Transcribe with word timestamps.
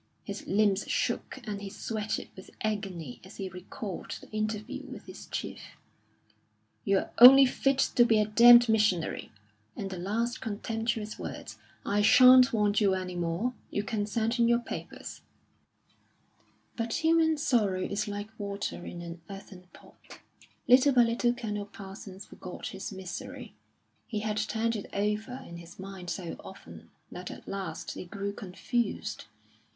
His 0.23 0.47
limbs 0.47 0.89
shook 0.89 1.39
and 1.43 1.61
he 1.61 1.69
sweated 1.69 2.29
with 2.35 2.49
agony 2.61 3.21
as 3.23 3.35
he 3.37 3.49
recalled 3.49 4.09
the 4.19 4.31
interview 4.31 4.81
with 4.87 5.05
his 5.05 5.27
chief: 5.27 5.77
"You're 6.83 7.11
only 7.19 7.45
fit 7.45 7.77
to 7.93 8.03
be 8.03 8.17
a 8.19 8.25
damned 8.25 8.67
missionary," 8.67 9.31
and 9.77 9.91
the 9.91 9.99
last 9.99 10.41
contemptuous 10.41 11.19
words, 11.19 11.59
"I 11.85 12.01
shan't 12.01 12.51
want 12.51 12.81
you 12.81 12.95
any 12.95 13.15
more. 13.15 13.53
You 13.69 13.83
can 13.83 14.07
send 14.07 14.39
in 14.39 14.47
your 14.47 14.57
papers." 14.57 15.21
But 16.75 17.03
human 17.03 17.37
sorrow 17.37 17.83
is 17.83 18.07
like 18.07 18.29
water 18.39 18.83
in 18.87 19.03
an 19.03 19.21
earthen 19.29 19.67
pot. 19.71 20.17
Little 20.67 20.93
by 20.93 21.03
little 21.03 21.31
Colonel 21.31 21.67
Parsons 21.67 22.25
forgot 22.25 22.69
his 22.69 22.91
misery; 22.91 23.53
he 24.07 24.21
had 24.21 24.37
turned 24.37 24.75
it 24.75 24.89
over 24.93 25.45
in 25.47 25.57
his 25.57 25.77
mind 25.77 26.09
so 26.09 26.37
often 26.43 26.89
that 27.11 27.29
at 27.29 27.47
last 27.47 27.91
he 27.91 28.03
grew 28.05 28.33
confused. 28.33 29.25